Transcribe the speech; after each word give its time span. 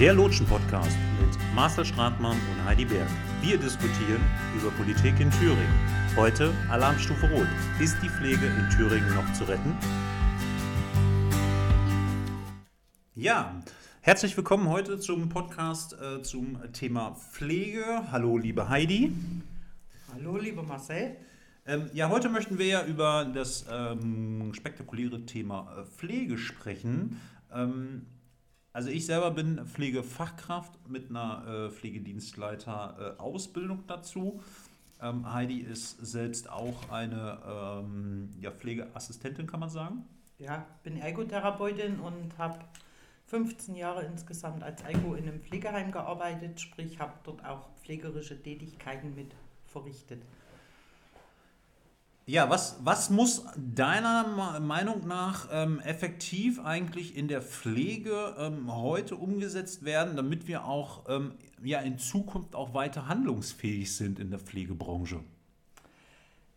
Der 0.00 0.14
Lotschen-Podcast 0.14 0.96
mit 1.20 1.54
Marcel 1.54 1.84
Stratmann 1.84 2.32
und 2.32 2.64
Heidi 2.64 2.86
Berg. 2.86 3.06
Wir 3.42 3.58
diskutieren 3.58 4.22
über 4.58 4.70
Politik 4.70 5.20
in 5.20 5.30
Thüringen. 5.30 6.16
Heute 6.16 6.54
Alarmstufe 6.70 7.28
Rot. 7.30 7.46
Ist 7.78 7.98
die 8.02 8.08
Pflege 8.08 8.46
in 8.46 8.70
Thüringen 8.70 9.14
noch 9.14 9.30
zu 9.34 9.44
retten? 9.44 9.76
Ja, 13.14 13.62
herzlich 14.00 14.34
willkommen 14.38 14.70
heute 14.70 14.98
zum 14.98 15.28
Podcast 15.28 15.94
äh, 16.00 16.22
zum 16.22 16.58
Thema 16.72 17.16
Pflege. 17.16 18.10
Hallo, 18.10 18.38
liebe 18.38 18.70
Heidi. 18.70 19.12
Hallo, 20.14 20.38
lieber 20.38 20.62
Marcel. 20.62 21.18
Ähm, 21.66 21.90
ja, 21.92 22.08
heute 22.08 22.30
möchten 22.30 22.56
wir 22.56 22.66
ja 22.66 22.86
über 22.86 23.26
das 23.26 23.66
ähm, 23.70 24.54
spektakuläre 24.54 25.26
Thema 25.26 25.76
äh, 25.76 25.84
Pflege 25.84 26.38
sprechen. 26.38 27.20
Ähm, 27.52 28.06
also 28.72 28.90
ich 28.90 29.06
selber 29.06 29.32
bin 29.32 29.66
Pflegefachkraft 29.66 30.72
mit 30.88 31.10
einer 31.10 31.44
äh, 31.46 31.70
Pflegedienstleiter-Ausbildung 31.70 33.84
dazu. 33.86 34.42
Ähm, 35.02 35.32
Heidi 35.32 35.60
ist 35.60 36.04
selbst 36.04 36.50
auch 36.50 36.90
eine 36.90 37.38
ähm, 37.46 38.30
ja, 38.40 38.50
Pflegeassistentin, 38.50 39.46
kann 39.46 39.60
man 39.60 39.70
sagen. 39.70 40.04
Ja, 40.38 40.66
bin 40.82 40.96
Ergotherapeutin 40.96 42.00
und 42.00 42.36
habe 42.38 42.58
15 43.26 43.76
Jahre 43.76 44.04
insgesamt 44.04 44.62
als 44.62 44.82
Ergo 44.82 45.14
in 45.14 45.28
einem 45.28 45.40
Pflegeheim 45.40 45.92
gearbeitet, 45.92 46.60
sprich 46.60 46.98
habe 46.98 47.12
dort 47.24 47.44
auch 47.44 47.68
pflegerische 47.82 48.42
Tätigkeiten 48.42 49.14
mit 49.14 49.34
verrichtet. 49.66 50.22
Ja, 52.30 52.48
was, 52.48 52.78
was 52.84 53.10
muss 53.10 53.44
deiner 53.56 54.60
Meinung 54.60 55.04
nach 55.08 55.48
ähm, 55.50 55.80
effektiv 55.80 56.60
eigentlich 56.64 57.16
in 57.16 57.26
der 57.26 57.42
Pflege 57.42 58.36
ähm, 58.38 58.72
heute 58.72 59.16
umgesetzt 59.16 59.84
werden, 59.84 60.14
damit 60.14 60.46
wir 60.46 60.64
auch 60.64 61.06
ähm, 61.08 61.34
ja, 61.60 61.80
in 61.80 61.98
Zukunft 61.98 62.54
auch 62.54 62.72
weiter 62.72 63.08
handlungsfähig 63.08 63.96
sind 63.96 64.20
in 64.20 64.30
der 64.30 64.38
Pflegebranche? 64.38 65.24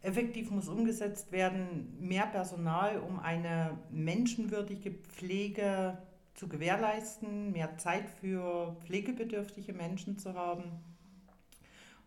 Effektiv 0.04 0.52
muss 0.52 0.68
umgesetzt 0.68 1.32
werden 1.32 1.98
mehr 2.00 2.28
Personal, 2.28 3.00
um 3.00 3.20
eine 3.20 3.76
menschenwürdige 3.90 4.92
Pflege 4.92 5.98
zu 6.36 6.48
gewährleisten, 6.48 7.52
mehr 7.52 7.80
Zeit 7.80 8.12
für 8.22 8.78
pflegebedürftige 8.86 9.74
Menschen 9.74 10.20
zu 10.20 10.36
haben 10.36 10.84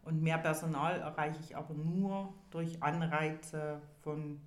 und 0.07 0.23
mehr 0.23 0.39
Personal 0.39 1.01
erreiche 1.01 1.39
ich 1.41 1.57
aber 1.57 1.75
nur 1.75 2.33
durch 2.51 2.83
Anreize 2.83 3.81
von 4.03 4.41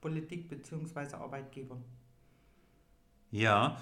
Politik 0.00 0.48
bzw. 0.48 1.14
Arbeitgebern. 1.14 1.82
Ja, 3.30 3.76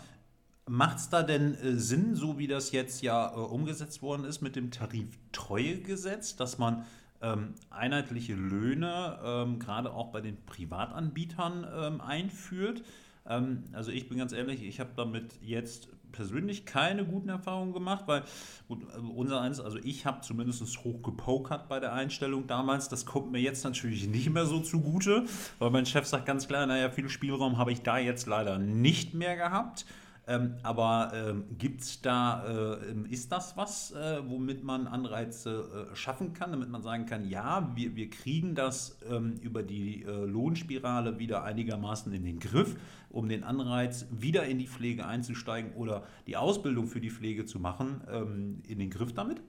Macht 0.67 0.97
es 0.97 1.11
da 1.11 1.22
denn 1.22 1.55
äh, 1.56 1.77
Sinn, 1.77 2.14
so 2.14 2.39
wie 2.39 2.47
das 2.47 2.72
jetzt 2.72 3.02
ja 3.02 3.33
äh, 3.33 3.36
umgesetzt 3.36 4.00
worden 4.00 4.25
ist 4.25 4.41
mit 4.41 4.56
dem 4.56 4.70
Tariftreuegesetz, 4.70 6.36
dass 6.36 6.56
man 6.56 6.86
ähm, 7.20 7.55
einheitliche 7.69 8.34
Löhne 8.34 9.19
ähm, 9.22 9.58
gerade 9.58 9.92
auch 9.92 10.11
bei 10.11 10.22
den 10.22 10.42
Privatanbietern 10.47 11.67
ähm, 11.70 12.00
einführt? 12.00 12.83
Ähm, 13.27 13.64
also 13.72 13.91
ich 13.91 14.08
bin 14.08 14.17
ganz 14.17 14.33
ehrlich, 14.33 14.62
ich 14.62 14.80
habe 14.80 14.91
damit 14.97 15.39
jetzt 15.42 15.89
persönlich 16.15 16.65
keine 16.65 17.05
guten 17.05 17.29
Erfahrungen 17.29 17.73
gemacht, 17.73 18.05
weil 18.07 18.23
gut, 18.69 18.83
äh, 18.83 18.98
unser 18.98 19.41
eins, 19.41 19.61
also 19.61 19.79
ich 19.83 20.07
habe 20.07 20.20
zumindest 20.20 20.62
hoch 20.84 21.03
gepokert 21.03 21.69
bei 21.69 21.81
der 21.81 21.93
Einstellung 21.93 22.47
damals. 22.47 22.89
Das 22.89 23.05
kommt 23.05 23.33
mir 23.33 23.41
jetzt 23.41 23.65
natürlich 23.65 24.07
nicht 24.07 24.31
mehr 24.31 24.47
so 24.47 24.61
zugute, 24.61 25.25
weil 25.59 25.70
mein 25.70 25.87
Chef 25.87 26.07
sagt 26.07 26.27
ganz 26.27 26.47
klar, 26.47 26.67
naja, 26.67 26.91
viel 26.91 27.09
Spielraum 27.09 27.59
habe 27.59 27.73
ich 27.73 27.83
da 27.83 27.98
jetzt 27.98 28.27
leider 28.27 28.59
nicht 28.59 29.15
mehr 29.15 29.37
gehabt. 29.37 29.85
Ähm, 30.27 30.55
aber 30.62 31.12
ähm, 31.14 31.44
gibt 31.58 31.83
es 31.83 32.00
da, 32.00 32.77
äh, 32.78 33.12
ist 33.12 33.30
das 33.30 33.56
was, 33.58 33.92
äh, 33.92 34.22
womit 34.27 34.64
man 34.64 34.86
Anreize 34.86 35.91
äh, 35.92 35.97
schaffen 35.97 36.33
kann, 36.33 36.53
damit 36.53 36.70
man 36.70 36.83
sagen 36.83 37.05
kann, 37.05 37.28
ja, 37.28 37.70
wir, 37.75 37.94
wir 37.94 38.08
kriegen 38.08 38.55
das 38.55 38.98
ähm, 39.11 39.34
über 39.42 39.63
die 39.63 40.02
äh, 40.02 40.24
Lohnspirale 40.24 41.18
wieder 41.18 41.45
einigermaßen 41.45 42.11
in 42.13 42.24
den 42.24 42.39
Griff, 42.39 42.74
um 43.11 43.29
den 43.29 43.45
Anreiz, 43.45 44.07
wieder 44.11 44.46
in 44.46 44.58
die 44.58 44.67
Pflege 44.67 45.07
einzusteigen 45.07 45.73
oder 45.74 46.05
die 46.27 46.39
Ausbildung 46.39 46.86
für 46.86 47.02
die 47.02 47.11
Pflege 47.11 47.45
zu 47.45 47.61
machen, 47.61 48.01
ähm, 48.11 48.63
in 48.67 48.79
den 48.79 48.89
Griff 48.89 49.13
damit? 49.13 49.42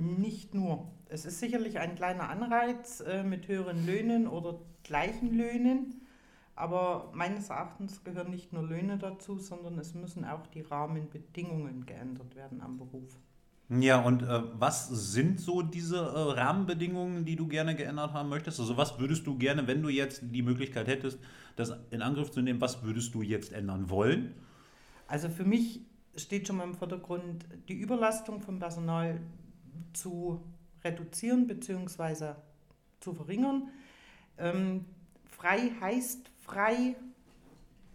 Nicht 0.00 0.54
nur. 0.54 0.90
Es 1.08 1.24
ist 1.24 1.38
sicherlich 1.38 1.78
ein 1.78 1.94
kleiner 1.94 2.28
Anreiz 2.28 3.00
äh, 3.00 3.22
mit 3.22 3.46
höheren 3.46 3.86
Löhnen 3.86 4.26
oder 4.26 4.58
gleichen 4.82 5.36
Löhnen. 5.36 6.00
Aber 6.56 7.12
meines 7.14 7.50
Erachtens 7.50 8.02
gehören 8.02 8.30
nicht 8.30 8.52
nur 8.54 8.62
Löhne 8.62 8.96
dazu, 8.96 9.38
sondern 9.38 9.78
es 9.78 9.94
müssen 9.94 10.24
auch 10.24 10.46
die 10.46 10.62
Rahmenbedingungen 10.62 11.84
geändert 11.84 12.34
werden 12.34 12.62
am 12.62 12.78
Beruf. 12.78 13.18
Ja, 13.68 14.00
und 14.00 14.22
äh, 14.22 14.42
was 14.54 14.88
sind 14.88 15.40
so 15.40 15.60
diese 15.60 15.98
äh, 15.98 16.00
Rahmenbedingungen, 16.00 17.24
die 17.24 17.36
du 17.36 17.46
gerne 17.46 17.74
geändert 17.74 18.12
haben 18.12 18.28
möchtest? 18.28 18.58
Also 18.60 18.76
was 18.76 18.98
würdest 18.98 19.26
du 19.26 19.36
gerne, 19.36 19.66
wenn 19.66 19.82
du 19.82 19.88
jetzt 19.88 20.22
die 20.22 20.42
Möglichkeit 20.42 20.86
hättest, 20.86 21.18
das 21.56 21.72
in 21.90 22.00
Angriff 22.00 22.30
zu 22.30 22.40
nehmen, 22.40 22.60
was 22.60 22.82
würdest 22.84 23.14
du 23.14 23.22
jetzt 23.22 23.52
ändern 23.52 23.90
wollen? 23.90 24.34
Also 25.08 25.28
für 25.28 25.44
mich 25.44 25.80
steht 26.16 26.46
schon 26.46 26.56
mal 26.56 26.64
im 26.64 26.74
Vordergrund, 26.74 27.44
die 27.68 27.74
Überlastung 27.74 28.40
vom 28.40 28.60
Personal 28.60 29.20
zu 29.92 30.42
reduzieren 30.84 31.46
bzw. 31.46 32.34
zu 33.00 33.12
verringern. 33.14 33.68
Ähm, 34.38 34.84
frei 35.28 35.72
heißt 35.80 36.30
frei, 36.46 36.96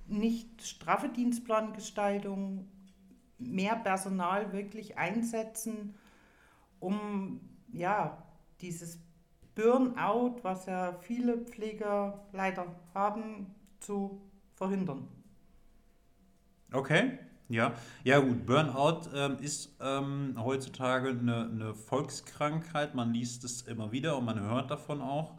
nicht 0.08 0.62
straffe 0.62 1.10
Dienstplangestaltung, 1.10 2.68
mehr 3.38 3.76
Personal 3.76 4.52
wirklich 4.54 4.98
einsetzen, 4.98 5.96
um 6.80 7.40
ja 7.72 8.24
dieses 8.60 9.00
Burnout, 9.56 10.40
was 10.44 10.66
ja 10.66 10.94
viele 11.02 11.38
Pfleger 11.38 12.26
leider 12.32 12.68
haben, 12.94 13.48
zu 13.80 14.22
verhindern. 14.54 15.08
Okay, 16.72 17.18
ja. 17.50 17.74
Ja 18.04 18.20
gut, 18.20 18.46
Burnout 18.46 19.10
ähm, 19.14 19.38
ist 19.40 19.76
ähm, 19.82 20.36
heutzutage 20.38 21.10
eine, 21.10 21.50
eine 21.50 21.74
Volkskrankheit. 21.74 22.96
Man 22.96 23.14
liest 23.14 23.44
es 23.44 23.64
immer 23.64 23.92
wieder 23.92 24.18
und 24.18 24.26
man 24.26 24.40
hört 24.40 24.72
davon 24.72 25.02
auch. 25.02 25.36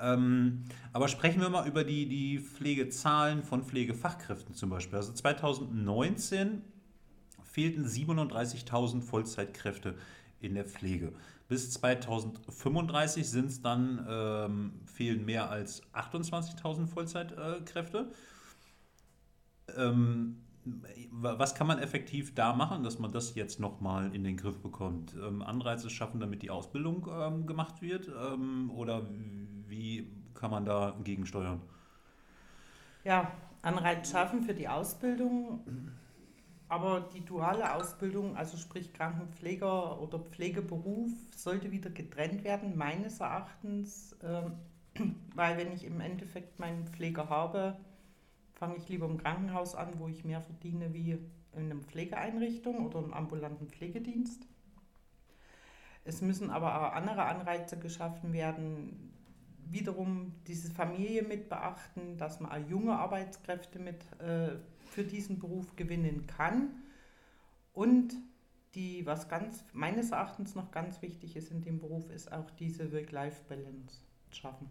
Ähm, 0.00 0.64
aber 0.92 1.08
sprechen 1.08 1.40
wir 1.40 1.50
mal 1.50 1.66
über 1.66 1.84
die, 1.84 2.08
die 2.08 2.38
Pflegezahlen 2.38 3.42
von 3.42 3.64
Pflegefachkräften 3.64 4.54
zum 4.54 4.70
Beispiel. 4.70 4.96
Also 4.96 5.12
2019 5.12 6.62
fehlten 7.42 7.84
37.000 7.84 9.02
Vollzeitkräfte 9.02 9.96
in 10.40 10.54
der 10.54 10.64
Pflege. 10.64 11.12
Bis 11.48 11.72
2035 11.72 13.28
sind 13.28 13.46
es 13.46 13.62
dann 13.62 14.06
ähm, 14.08 14.72
fehlen 14.84 15.24
mehr 15.24 15.50
als 15.50 15.82
28.000 15.94 16.86
Vollzeitkräfte. 16.86 18.12
Ähm, 19.76 20.42
was 21.10 21.54
kann 21.54 21.66
man 21.66 21.78
effektiv 21.78 22.34
da 22.34 22.52
machen, 22.52 22.82
dass 22.82 22.98
man 22.98 23.10
das 23.10 23.34
jetzt 23.34 23.58
nochmal 23.58 24.14
in 24.14 24.24
den 24.24 24.36
Griff 24.36 24.58
bekommt? 24.60 25.14
Ähm, 25.14 25.42
Anreize 25.42 25.88
schaffen, 25.88 26.20
damit 26.20 26.42
die 26.42 26.50
Ausbildung 26.50 27.08
ähm, 27.10 27.46
gemacht 27.46 27.80
wird? 27.80 28.08
Ähm, 28.08 28.70
oder 28.70 29.08
wie 29.68 30.10
kann 30.34 30.50
man 30.50 30.64
da 30.64 30.94
gegensteuern? 31.04 31.60
Ja, 33.04 33.32
Anreiz 33.62 34.10
schaffen 34.10 34.42
für 34.42 34.54
die 34.54 34.68
Ausbildung, 34.68 35.60
aber 36.68 37.00
die 37.12 37.24
duale 37.24 37.74
Ausbildung, 37.74 38.36
also 38.36 38.56
sprich 38.56 38.92
Krankenpfleger 38.92 40.00
oder 40.00 40.18
Pflegeberuf, 40.18 41.10
sollte 41.34 41.70
wieder 41.70 41.90
getrennt 41.90 42.44
werden, 42.44 42.76
meines 42.76 43.20
Erachtens, 43.20 44.12
äh, 44.22 44.42
weil 45.34 45.56
wenn 45.56 45.72
ich 45.72 45.84
im 45.84 46.00
Endeffekt 46.00 46.58
meinen 46.58 46.86
Pfleger 46.86 47.28
habe, 47.28 47.76
fange 48.54 48.76
ich 48.76 48.88
lieber 48.88 49.06
im 49.06 49.18
Krankenhaus 49.18 49.74
an, 49.74 49.98
wo 49.98 50.08
ich 50.08 50.24
mehr 50.24 50.42
verdiene 50.42 50.92
wie 50.92 51.18
in 51.54 51.70
einer 51.70 51.80
Pflegeeinrichtung 51.80 52.86
oder 52.86 52.98
im 52.98 53.14
ambulanten 53.14 53.68
Pflegedienst. 53.68 54.46
Es 56.04 56.22
müssen 56.22 56.50
aber 56.50 56.74
auch 56.74 56.92
andere 56.94 57.24
Anreize 57.24 57.78
geschaffen 57.78 58.32
werden, 58.32 59.07
wiederum 59.70 60.32
diese 60.46 60.70
Familie 60.70 61.22
mit 61.22 61.48
beachten, 61.48 62.16
dass 62.16 62.40
man 62.40 62.50
auch 62.52 62.68
junge 62.68 62.96
Arbeitskräfte 62.96 63.78
mit 63.78 64.04
äh, 64.20 64.56
für 64.86 65.04
diesen 65.04 65.38
Beruf 65.38 65.76
gewinnen 65.76 66.26
kann. 66.26 66.70
Und 67.72 68.14
die, 68.74 69.06
was 69.06 69.28
ganz 69.28 69.64
meines 69.72 70.10
Erachtens 70.10 70.54
noch 70.54 70.70
ganz 70.70 71.02
wichtig 71.02 71.36
ist 71.36 71.50
in 71.50 71.62
dem 71.62 71.78
Beruf, 71.78 72.10
ist 72.10 72.32
auch 72.32 72.50
diese 72.50 72.92
Work-Life-Balance 72.92 74.00
schaffen 74.30 74.70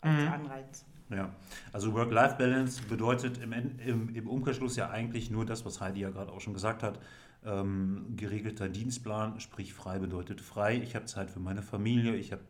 als 0.00 0.22
mhm. 0.22 0.28
Anreiz. 0.28 0.84
Ja, 1.10 1.34
also 1.72 1.92
Work-Life-Balance 1.92 2.82
bedeutet 2.88 3.38
im, 3.38 3.52
im, 3.52 4.14
im, 4.14 4.28
Umkehrschluss 4.28 4.76
ja 4.76 4.90
eigentlich 4.90 5.30
nur 5.30 5.44
das, 5.44 5.64
was 5.64 5.80
Heidi 5.80 6.00
ja 6.00 6.10
gerade 6.10 6.30
auch 6.30 6.40
schon 6.40 6.54
gesagt 6.54 6.82
hat. 6.82 7.00
Ähm, 7.44 8.14
geregelter 8.16 8.68
Dienstplan, 8.68 9.40
sprich 9.40 9.74
frei 9.74 9.98
bedeutet 9.98 10.40
frei. 10.40 10.76
Ich 10.76 10.94
habe 10.94 11.06
Zeit 11.06 11.30
für 11.30 11.40
meine 11.40 11.62
Familie, 11.62 12.14
ich 12.14 12.32
habe 12.32 12.42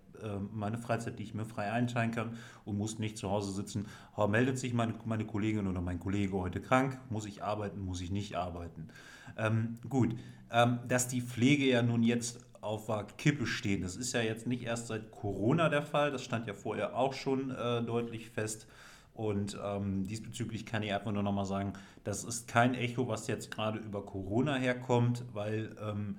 meine 0.52 0.78
Freizeit, 0.78 1.18
die 1.18 1.22
ich 1.22 1.34
mir 1.34 1.44
frei 1.44 1.70
einteilen 1.70 2.10
kann 2.10 2.36
und 2.64 2.78
muss 2.78 2.98
nicht 2.98 3.18
zu 3.18 3.30
Hause 3.30 3.52
sitzen. 3.52 3.86
Meldet 4.28 4.58
sich 4.58 4.72
meine, 4.72 4.94
meine 5.04 5.24
Kollegin 5.24 5.66
oder 5.66 5.80
mein 5.80 6.00
Kollege 6.00 6.36
heute 6.36 6.60
krank? 6.60 6.98
Muss 7.10 7.26
ich 7.26 7.42
arbeiten? 7.42 7.80
Muss 7.80 8.00
ich 8.00 8.10
nicht 8.10 8.36
arbeiten? 8.36 8.88
Ähm, 9.36 9.78
gut, 9.88 10.16
ähm, 10.50 10.80
dass 10.88 11.08
die 11.08 11.20
Pflege 11.20 11.64
ja 11.66 11.82
nun 11.82 12.02
jetzt 12.02 12.40
auf 12.60 12.86
der 12.86 13.06
Kippe 13.16 13.46
steht, 13.46 13.82
das 13.82 13.96
ist 13.96 14.12
ja 14.12 14.20
jetzt 14.20 14.46
nicht 14.46 14.64
erst 14.64 14.88
seit 14.88 15.10
Corona 15.10 15.68
der 15.68 15.82
Fall, 15.82 16.10
das 16.10 16.22
stand 16.22 16.46
ja 16.46 16.52
vorher 16.52 16.96
auch 16.96 17.14
schon 17.14 17.50
äh, 17.50 17.82
deutlich 17.82 18.30
fest. 18.30 18.66
Und 19.14 19.58
ähm, 19.62 20.06
diesbezüglich 20.06 20.64
kann 20.64 20.82
ich 20.82 20.94
einfach 20.94 21.12
nur 21.12 21.22
nochmal 21.22 21.44
sagen, 21.44 21.72
das 22.04 22.24
ist 22.24 22.48
kein 22.48 22.74
Echo, 22.74 23.08
was 23.08 23.26
jetzt 23.26 23.50
gerade 23.50 23.78
über 23.78 24.04
Corona 24.04 24.54
herkommt, 24.54 25.24
weil 25.32 25.76
ähm, 25.82 26.16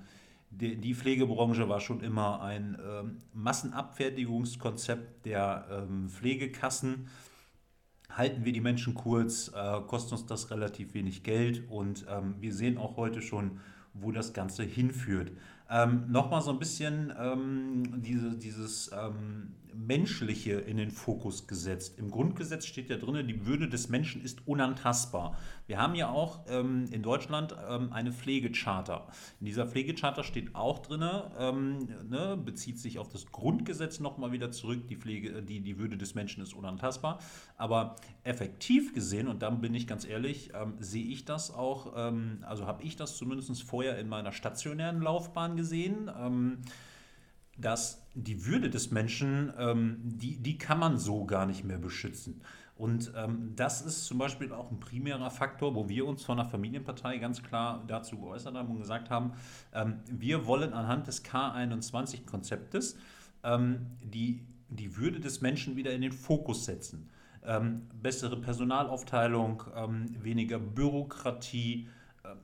die, 0.52 0.76
die, 0.76 0.94
Pflegebranche 0.94 1.68
war 1.68 1.80
schon 1.80 2.00
immer 2.00 2.42
ein 2.42 2.78
ähm, 2.86 3.18
Massenabfertigungskonzept 3.32 5.24
der 5.24 5.66
ähm, 5.70 6.08
Pflegekassen. 6.08 7.08
Halten 8.10 8.44
wir 8.44 8.52
die 8.52 8.60
Menschen 8.60 8.94
kurz, 8.94 9.48
äh, 9.48 9.80
kostet 9.86 10.12
uns 10.12 10.26
das 10.26 10.50
relativ 10.50 10.92
wenig 10.94 11.22
Geld 11.22 11.68
und 11.70 12.06
ähm, 12.08 12.34
wir 12.38 12.52
sehen 12.52 12.76
auch 12.76 12.96
heute 12.96 13.22
schon, 13.22 13.60
wo 13.94 14.12
das 14.12 14.34
Ganze 14.34 14.62
hinführt. 14.62 15.32
Ähm, 15.72 16.04
Nochmal 16.08 16.42
so 16.42 16.50
ein 16.50 16.58
bisschen 16.58 17.10
ähm, 17.18 18.02
diese, 18.02 18.36
dieses 18.36 18.90
ähm, 18.92 19.54
Menschliche 19.74 20.52
in 20.52 20.76
den 20.76 20.90
Fokus 20.90 21.46
gesetzt. 21.46 21.98
Im 21.98 22.10
Grundgesetz 22.10 22.66
steht 22.66 22.90
ja 22.90 22.98
drin, 22.98 23.26
die 23.26 23.46
Würde 23.46 23.68
des 23.68 23.88
Menschen 23.88 24.22
ist 24.22 24.46
unantastbar. 24.46 25.36
Wir 25.66 25.78
haben 25.78 25.94
ja 25.94 26.10
auch 26.10 26.40
ähm, 26.48 26.88
in 26.90 27.02
Deutschland 27.02 27.56
ähm, 27.68 27.90
eine 27.90 28.12
Pflegecharta. 28.12 29.08
In 29.40 29.46
dieser 29.46 29.66
Pflegecharta 29.66 30.24
steht 30.24 30.54
auch 30.54 30.80
drin, 30.80 31.08
ähm, 31.38 31.88
ne, 32.06 32.36
bezieht 32.36 32.78
sich 32.78 32.98
auf 32.98 33.08
das 33.08 33.32
Grundgesetz 33.32 33.98
nochmal 33.98 34.32
wieder 34.32 34.50
zurück, 34.50 34.86
die, 34.88 34.96
Pflege, 34.96 35.42
die, 35.42 35.60
die 35.60 35.78
Würde 35.78 35.96
des 35.96 36.14
Menschen 36.14 36.42
ist 36.42 36.52
unantastbar. 36.52 37.18
Aber 37.56 37.96
effektiv 38.24 38.92
gesehen, 38.92 39.26
und 39.26 39.40
dann 39.40 39.62
bin 39.62 39.74
ich 39.74 39.86
ganz 39.86 40.04
ehrlich, 40.04 40.50
ähm, 40.54 40.74
sehe 40.80 41.06
ich 41.06 41.24
das 41.24 41.52
auch, 41.52 41.94
also 42.42 42.66
habe 42.66 42.82
ich 42.82 42.96
das 42.96 43.16
zumindest 43.16 43.62
vorher 43.62 43.98
in 43.98 44.08
meiner 44.08 44.32
stationären 44.32 45.00
Laufbahn 45.00 45.56
gesehen 45.56 45.61
ähm, 46.18 46.58
dass 47.58 48.02
die 48.14 48.46
Würde 48.46 48.70
des 48.70 48.90
Menschen, 48.90 49.52
ähm, 49.58 49.98
die, 50.02 50.36
die 50.36 50.58
kann 50.58 50.78
man 50.78 50.98
so 50.98 51.24
gar 51.24 51.46
nicht 51.46 51.64
mehr 51.64 51.78
beschützen. 51.78 52.42
Und 52.76 53.12
ähm, 53.16 53.52
das 53.54 53.82
ist 53.82 54.06
zum 54.06 54.18
Beispiel 54.18 54.52
auch 54.52 54.70
ein 54.70 54.80
primärer 54.80 55.30
Faktor, 55.30 55.74
wo 55.74 55.88
wir 55.88 56.06
uns 56.06 56.24
von 56.24 56.38
der 56.38 56.46
Familienpartei 56.46 57.18
ganz 57.18 57.42
klar 57.42 57.84
dazu 57.86 58.18
geäußert 58.18 58.56
haben 58.56 58.70
und 58.70 58.78
gesagt 58.78 59.10
haben, 59.10 59.34
ähm, 59.72 60.00
wir 60.10 60.46
wollen 60.46 60.72
anhand 60.72 61.06
des 61.06 61.24
K21-Konzeptes 61.24 62.96
ähm, 63.44 63.86
die, 64.02 64.44
die 64.68 64.96
Würde 64.96 65.20
des 65.20 65.42
Menschen 65.42 65.76
wieder 65.76 65.92
in 65.92 66.00
den 66.00 66.12
Fokus 66.12 66.64
setzen. 66.64 67.10
Ähm, 67.44 67.88
bessere 67.94 68.40
Personalaufteilung, 68.40 69.64
ähm, 69.76 70.16
weniger 70.22 70.58
Bürokratie, 70.58 71.88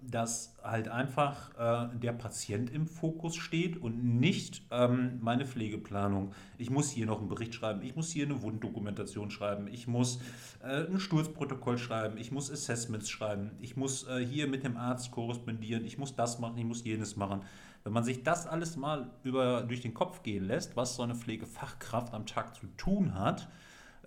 dass 0.03 0.57
halt 0.63 0.89
einfach 0.89 1.51
äh, 1.57 1.97
der 1.99 2.13
Patient 2.13 2.71
im 2.71 2.87
Fokus 2.87 3.37
steht 3.37 3.77
und 3.77 4.19
nicht 4.19 4.63
ähm, 4.71 5.19
meine 5.21 5.47
Pflegeplanung. 5.47 6.33
Ich 6.57 6.71
muss 6.71 6.91
hier 6.91 7.07
noch 7.07 7.21
einen 7.21 7.29
Bericht 7.29 7.55
schreiben, 7.55 7.83
ich 7.83 7.95
muss 7.95 8.11
hier 8.11 8.27
eine 8.27 8.43
Wunddokumentation 8.43 9.31
schreiben, 9.31 9.69
ich 9.69 9.87
muss 9.87 10.21
äh, 10.63 10.87
ein 10.87 10.99
Sturzprotokoll 10.99 11.79
schreiben, 11.79 12.19
ich 12.19 12.33
muss 12.33 12.51
Assessments 12.51 13.09
schreiben, 13.09 13.53
ich 13.61 13.77
muss 13.77 14.09
äh, 14.09 14.25
hier 14.25 14.49
mit 14.49 14.65
dem 14.65 14.77
Arzt 14.77 15.13
korrespondieren, 15.13 15.85
ich 15.85 15.97
muss 15.97 16.17
das 16.17 16.41
machen, 16.41 16.59
ich 16.59 16.65
muss 16.65 16.85
jenes 16.85 17.17
machen. 17.17 17.43
Wenn 17.85 17.93
man 17.93 18.05
sich 18.05 18.25
das 18.25 18.47
alles 18.49 18.77
mal 18.77 19.11
über, 19.23 19.63
durch 19.63 19.81
den 19.81 19.95
Kopf 19.95 20.25
gehen 20.25 20.45
lässt, 20.45 20.77
was 20.77 20.97
so 20.97 21.03
eine 21.05 21.15
Pflegefachkraft 21.15 22.15
am 22.15 22.27
Tag 22.27 22.57
zu 22.57 22.67
tun 22.77 23.15
hat, 23.15 23.49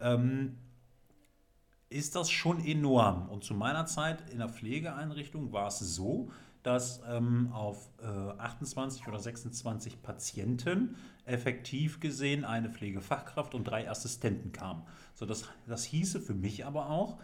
ähm, 0.02 0.58
ist 1.92 2.16
das 2.16 2.32
schon 2.32 2.64
enorm. 2.66 3.28
Und 3.30 3.44
zu 3.44 3.54
meiner 3.54 3.86
Zeit 3.86 4.30
in 4.32 4.40
der 4.40 4.50
Pflegeeinrichtung 4.50 5.52
war 5.52 5.68
es 5.68 5.80
so, 5.80 6.32
dass 6.64 7.02
ähm, 7.10 7.52
auf 7.52 7.90
äh, 8.02 8.06
28 8.06 9.08
oder 9.08 9.20
26 9.20 10.02
Patienten 10.02 10.96
effektiv 11.26 12.00
gesehen 12.00 12.46
eine 12.46 12.70
Pflegefachkraft 12.70 13.54
und 13.56 13.66
drei 13.66 13.90
Assistenten 13.90 14.52
kamen. 14.52 14.84
So, 15.16 15.26
das, 15.26 15.46
das 15.68 15.84
hieße 15.84 16.22
für 16.22 16.34
mich 16.34 16.66
aber 16.66 16.90
auch, 16.90 17.20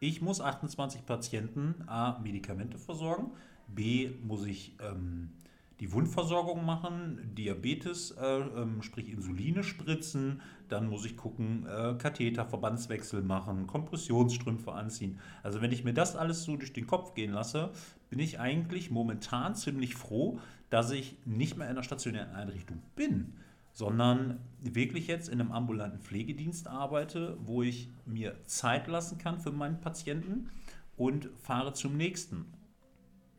ich 0.00 0.22
muss 0.22 0.40
28 0.40 1.04
Patienten 1.04 1.84
A, 1.86 2.18
Medikamente 2.20 2.78
versorgen, 2.78 3.32
B, 3.68 4.10
muss 4.22 4.44
ich 4.44 4.76
ähm, 4.80 5.32
die 5.80 5.92
Wundversorgung 5.92 6.64
machen, 6.64 7.34
Diabetes, 7.34 8.10
äh, 8.12 8.24
ähm, 8.24 8.82
sprich 8.82 9.08
Insuline 9.08 9.64
spritzen, 9.64 10.42
dann 10.68 10.88
muss 10.88 11.06
ich 11.06 11.16
gucken, 11.16 11.66
äh, 11.66 11.94
Katheter, 11.94 12.44
Verbandswechsel 12.44 13.22
machen, 13.22 13.66
Kompressionsstrümpfe 13.66 14.72
anziehen. 14.72 15.18
Also 15.42 15.62
wenn 15.62 15.72
ich 15.72 15.82
mir 15.82 15.94
das 15.94 16.16
alles 16.16 16.44
so 16.44 16.56
durch 16.56 16.74
den 16.74 16.86
Kopf 16.86 17.14
gehen 17.14 17.32
lasse, 17.32 17.70
bin 18.10 18.18
ich 18.18 18.38
eigentlich 18.38 18.90
momentan 18.90 19.54
ziemlich 19.54 19.94
froh, 19.94 20.38
dass 20.68 20.90
ich 20.90 21.16
nicht 21.24 21.56
mehr 21.56 21.66
in 21.66 21.72
einer 21.72 21.82
stationären 21.82 22.34
Einrichtung 22.34 22.82
bin, 22.94 23.32
sondern 23.72 24.38
wirklich 24.60 25.06
jetzt 25.06 25.30
in 25.30 25.40
einem 25.40 25.50
ambulanten 25.50 26.00
Pflegedienst 26.00 26.68
arbeite, 26.68 27.38
wo 27.40 27.62
ich 27.62 27.88
mir 28.04 28.36
Zeit 28.44 28.86
lassen 28.86 29.16
kann 29.16 29.40
für 29.40 29.50
meinen 29.50 29.80
Patienten 29.80 30.50
und 30.96 31.30
fahre 31.40 31.72
zum 31.72 31.96
nächsten. 31.96 32.59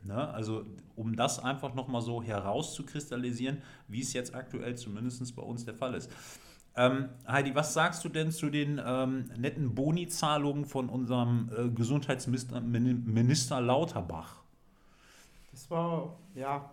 Ne? 0.03 0.30
Also 0.33 0.65
um 0.95 1.15
das 1.15 1.39
einfach 1.39 1.74
nochmal 1.74 2.01
so 2.01 2.21
herauszukristallisieren, 2.24 3.62
wie 3.88 4.01
es 4.01 4.13
jetzt 4.13 4.33
aktuell 4.33 4.75
zumindest 4.75 5.36
bei 5.36 5.42
uns 5.42 5.65
der 5.65 5.75
Fall 5.75 5.94
ist. 5.94 6.12
Ähm, 6.75 7.09
Heidi, 7.27 7.53
was 7.53 7.74
sagst 7.74 8.03
du 8.06 8.09
denn 8.09 8.31
zu 8.31 8.50
den 8.50 8.81
ähm, 8.83 9.30
netten 9.38 9.75
Boni-Zahlungen 9.75 10.65
von 10.65 10.88
unserem 10.88 11.50
äh, 11.56 11.69
Gesundheitsminister 11.69 13.59
Lauterbach? 13.59 14.42
Das 15.51 15.69
war, 15.69 16.18
ja, 16.33 16.71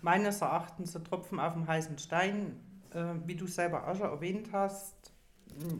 meines 0.00 0.40
Erachtens 0.40 0.96
ein 0.96 1.04
Tropfen 1.04 1.38
auf 1.38 1.52
dem 1.52 1.66
heißen 1.66 1.98
Stein. 1.98 2.56
Äh, 2.94 3.14
wie 3.26 3.34
du 3.34 3.46
selber 3.46 3.86
auch 3.86 3.96
schon 3.96 4.06
erwähnt 4.06 4.48
hast, 4.52 4.94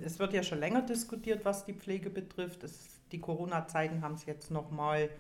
es 0.05 0.19
wird 0.19 0.35
ja 0.35 0.43
schon 0.43 0.59
länger 0.59 0.83
diskutiert, 0.83 1.45
was 1.45 1.65
die 1.65 1.75
Pflege 1.75 2.11
betrifft. 2.11 2.63
Es, 2.63 3.01
die 3.11 3.21
Corona-Zeiten 3.21 4.03
haben 4.03 4.15
es 4.15 4.27
jetzt 4.27 4.51
nochmal 4.51 5.09
mal 5.09 5.11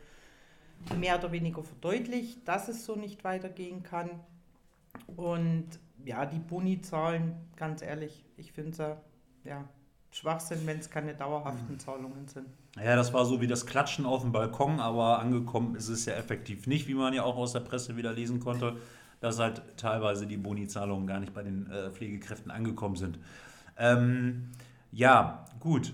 mehr 0.98 1.18
oder 1.18 1.32
weniger 1.32 1.62
verdeutlicht, 1.62 2.46
dass 2.46 2.68
es 2.68 2.84
so 2.84 2.96
nicht 2.96 3.24
weitergehen 3.24 3.82
kann. 3.82 4.10
Und 5.16 5.66
ja, 6.04 6.26
die 6.26 6.38
Boni-Zahlen, 6.38 7.34
ganz 7.56 7.82
ehrlich, 7.82 8.24
ich 8.36 8.52
finde 8.52 8.70
es 8.70 9.48
ja, 9.48 9.64
Schwachsinn, 10.10 10.60
wenn 10.64 10.78
es 10.78 10.90
keine 10.90 11.14
dauerhaften 11.14 11.74
mhm. 11.74 11.78
Zahlungen 11.78 12.28
sind. 12.28 12.46
Ja, 12.76 12.96
das 12.96 13.12
war 13.12 13.24
so 13.24 13.40
wie 13.40 13.46
das 13.46 13.66
Klatschen 13.66 14.06
auf 14.06 14.22
dem 14.22 14.32
Balkon, 14.32 14.80
aber 14.80 15.18
angekommen 15.18 15.74
ist 15.74 15.88
es 15.88 16.06
ja 16.06 16.14
effektiv 16.14 16.66
nicht, 16.66 16.88
wie 16.88 16.94
man 16.94 17.12
ja 17.12 17.22
auch 17.22 17.36
aus 17.36 17.52
der 17.52 17.60
Presse 17.60 17.96
wieder 17.96 18.12
lesen 18.12 18.40
konnte, 18.40 18.76
dass 19.20 19.38
halt 19.38 19.62
teilweise 19.76 20.26
die 20.26 20.36
Boni-Zahlungen 20.36 21.06
gar 21.06 21.20
nicht 21.20 21.34
bei 21.34 21.42
den 21.42 21.70
äh, 21.70 21.90
Pflegekräften 21.90 22.50
angekommen 22.50 22.96
sind. 22.96 23.18
Ähm, 23.78 24.50
ja, 24.92 25.44
gut 25.58 25.92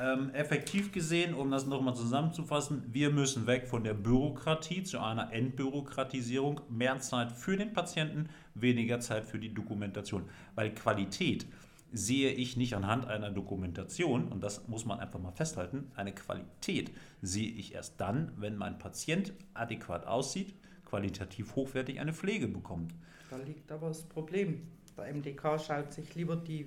ähm, 0.00 0.30
effektiv 0.30 0.92
gesehen, 0.92 1.34
um 1.34 1.50
das 1.50 1.66
nochmal 1.66 1.94
zusammenzufassen, 1.94 2.84
wir 2.88 3.10
müssen 3.10 3.46
weg 3.46 3.66
von 3.68 3.84
der 3.84 3.94
Bürokratie 3.94 4.82
zu 4.82 4.98
einer 4.98 5.32
Entbürokratisierung, 5.32 6.62
mehr 6.70 6.98
Zeit 7.00 7.32
für 7.32 7.56
den 7.56 7.74
Patienten, 7.74 8.30
weniger 8.54 9.00
Zeit 9.00 9.26
für 9.26 9.38
die 9.38 9.52
Dokumentation. 9.52 10.24
Weil 10.54 10.74
Qualität 10.74 11.46
sehe 11.92 12.30
ich 12.32 12.56
nicht 12.56 12.74
anhand 12.74 13.06
einer 13.06 13.30
Dokumentation, 13.30 14.28
und 14.28 14.42
das 14.42 14.66
muss 14.68 14.86
man 14.86 15.00
einfach 15.00 15.20
mal 15.20 15.32
festhalten, 15.32 15.90
eine 15.96 16.14
Qualität 16.14 16.90
sehe 17.20 17.50
ich 17.50 17.74
erst 17.74 18.00
dann, 18.00 18.32
wenn 18.36 18.56
mein 18.56 18.78
Patient 18.78 19.34
adäquat 19.52 20.06
aussieht, 20.06 20.54
qualitativ 20.86 21.56
hochwertig 21.56 22.00
eine 22.00 22.14
Pflege 22.14 22.48
bekommt. 22.48 22.94
Da 23.28 23.36
liegt 23.36 23.70
aber 23.70 23.88
das 23.88 24.02
Problem. 24.02 24.62
Der 24.96 25.12
MDK 25.14 25.58
schaut 25.58 25.92
sich 25.92 26.14
lieber 26.14 26.36
die 26.36 26.66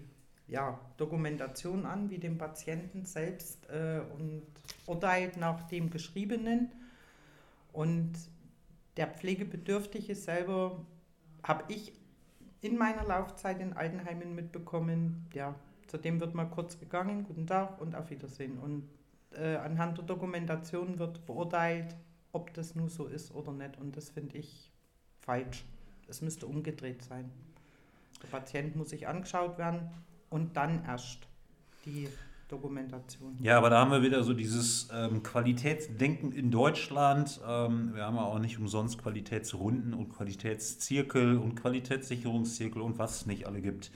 ja, 0.53 0.79
Dokumentation 0.97 1.87
an, 1.87 2.11
wie 2.11 2.19
dem 2.19 2.37
Patienten 2.37 3.05
selbst 3.05 3.67
äh, 3.71 4.01
und 4.13 4.43
urteilt 4.85 5.35
nach 5.35 5.63
dem 5.63 5.89
Geschriebenen. 5.89 6.71
Und 7.71 8.13
der 8.95 9.07
Pflegebedürftige 9.07 10.13
selber 10.13 10.85
habe 11.41 11.63
ich 11.69 11.91
in 12.61 12.77
meiner 12.77 13.03
Laufzeit 13.03 13.59
in 13.61 13.73
Altenheimen 13.73 14.35
mitbekommen, 14.35 15.25
ja, 15.33 15.55
zu 15.87 15.97
dem 15.97 16.19
wird 16.19 16.35
mal 16.35 16.45
kurz 16.45 16.79
gegangen, 16.79 17.23
guten 17.23 17.47
Tag 17.47 17.81
und 17.81 17.95
auf 17.95 18.11
Wiedersehen. 18.11 18.59
Und 18.59 18.87
äh, 19.31 19.55
anhand 19.55 19.97
der 19.97 20.05
Dokumentation 20.05 20.99
wird 20.99 21.25
beurteilt, 21.25 21.95
ob 22.31 22.53
das 22.53 22.75
nur 22.75 22.91
so 22.91 23.07
ist 23.07 23.33
oder 23.33 23.51
nicht. 23.53 23.79
Und 23.79 23.97
das 23.97 24.11
finde 24.11 24.37
ich 24.37 24.71
falsch. 25.19 25.65
Es 26.07 26.21
müsste 26.21 26.45
umgedreht 26.45 27.03
sein. 27.03 27.31
Der 28.21 28.27
Patient 28.27 28.75
muss 28.75 28.91
sich 28.91 29.07
angeschaut 29.07 29.57
werden, 29.57 29.89
und 30.33 30.57
dann 30.57 30.83
erst 30.83 31.27
die 31.85 32.09
Dokumentation. 32.49 33.37
Ja, 33.39 33.57
aber 33.57 33.69
da 33.69 33.79
haben 33.79 33.91
wir 33.91 34.01
wieder 34.01 34.23
so 34.23 34.33
dieses 34.33 34.89
ähm, 34.91 35.21
Qualitätsdenken 35.21 36.31
in 36.31 36.49
Deutschland. 36.49 37.39
Ähm, 37.47 37.93
wir 37.93 38.03
haben 38.03 38.15
ja 38.15 38.23
auch 38.23 38.39
nicht 38.39 38.57
umsonst 38.57 38.97
Qualitätsrunden 38.97 39.93
und 39.93 40.09
Qualitätszirkel 40.09 41.37
und 41.37 41.55
Qualitätssicherungszirkel 41.55 42.81
und 42.81 42.97
was 42.97 43.17
es 43.17 43.25
nicht 43.27 43.45
alle 43.45 43.61
gibt. 43.61 43.91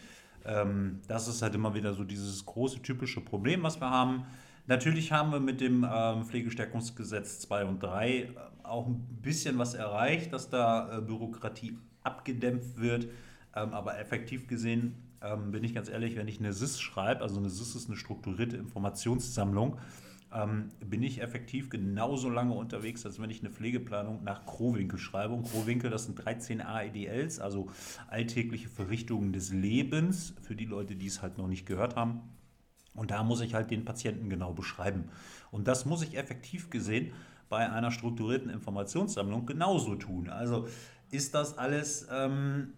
Ähm, 0.46 1.02
das 1.08 1.28
ist 1.28 1.42
halt 1.42 1.56
immer 1.56 1.74
wieder 1.74 1.96
so 1.96 2.04
dieses 2.04 2.46
große 2.46 2.84
typische 2.84 3.20
Problem, 3.22 3.64
was 3.64 3.82
wir 3.82 3.90
haben. 3.90 4.26
Natürlich 4.68 5.12
haben 5.12 5.32
wir 5.32 5.40
mit 5.40 5.60
dem 5.60 5.88
ähm, 5.92 6.24
Pflegestärkungsgesetz 6.24 7.40
2 7.40 7.66
und 7.66 7.82
3 7.82 8.10
äh, 8.12 8.28
auch 8.62 8.86
ein 8.86 9.00
bisschen 9.24 9.58
was 9.58 9.74
erreicht, 9.74 10.34
dass 10.34 10.52
da 10.52 10.98
äh, 10.98 11.02
Bürokratie 11.02 11.78
abgedämpft 12.04 12.78
wird. 12.80 13.08
Ähm, 13.56 13.74
aber 13.74 13.98
effektiv 13.98 14.48
gesehen 14.48 15.07
ähm, 15.22 15.52
bin 15.52 15.64
ich 15.64 15.74
ganz 15.74 15.90
ehrlich, 15.90 16.16
wenn 16.16 16.28
ich 16.28 16.40
eine 16.40 16.54
SIS 16.54 16.80
schreibe, 16.80 17.22
also 17.22 17.38
eine 17.40 17.50
SIS 17.50 17.76
ist 17.76 17.88
eine 17.88 17.98
strukturierte 17.98 18.58
Informationssammlung, 18.58 19.78
ähm, 20.34 20.70
bin 20.86 21.04
ich 21.04 21.22
effektiv 21.22 21.70
genauso 21.70 22.30
lange 22.30 22.54
unterwegs, 22.54 23.06
als 23.06 23.22
wenn 23.22 23.30
ich 23.30 23.40
eine 23.40 23.50
Pflegeplanung 23.50 24.24
nach 24.24 24.46
Krowinkel 24.46 25.00
schreibe. 25.00 25.34
Und 25.34 25.50
Krowinkel, 25.50 25.90
das 25.90 26.06
sind 26.06 26.16
13 26.16 26.62
AEDLs, 26.62 27.40
also 27.40 27.70
alltägliche 28.08 28.68
Verrichtungen 28.68 29.32
des 29.32 29.52
Lebens, 29.52 30.34
für 30.42 30.56
die 30.56 30.66
Leute, 30.66 30.96
die 30.96 31.08
es 31.08 31.22
halt 31.22 31.38
noch 31.38 31.48
nicht 31.48 31.66
gehört 31.66 31.96
haben. 31.96 32.22
Und 32.94 33.12
da 33.12 33.24
muss 33.24 33.42
ich 33.42 33.54
halt 33.54 33.72
den 33.72 33.86
Patienten 33.86 34.30
genau 34.30 34.54
beschreiben. 34.54 35.06
Und 35.52 35.68
das 35.68 35.86
muss 35.86 36.02
ich 36.02 36.18
effektiv 36.18 36.70
gesehen 36.70 37.14
bei 37.48 37.70
einer 37.70 37.92
strukturierten 37.92 38.50
Informationssammlung 38.50 39.46
genauso 39.46 39.96
tun. 39.96 40.30
Also 40.30 40.68
ist 41.12 41.34
das 41.36 41.58
alles 41.58 42.08
ähm, 42.12 42.74